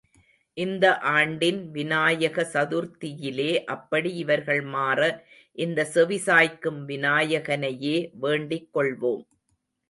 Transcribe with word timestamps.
இந்த 0.57 0.85
ஆண்டின் 1.09 1.59
விநாயக 1.71 2.45
சதுர்த்தியிலே 2.53 3.51
அப்படி 3.65 4.11
இவர்கள் 4.15 4.63
மாற 4.73 4.99
இந்த 5.57 5.85
செவி 5.93 6.19
சாய்க்கும் 6.25 6.81
விநாயகனையே 6.87 7.95
வேண்டிக் 8.19 8.69
கொள்வோம். 8.73 9.23